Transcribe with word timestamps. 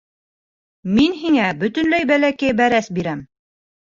Мин 0.93 1.13
һиңә 1.25 1.49
бөтөнләй 1.63 2.09
бәләкәй 2.13 2.57
бәрәс 2.63 2.91
бирәм. 2.99 3.21